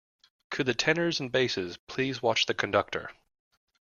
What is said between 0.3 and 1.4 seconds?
Could the tenors and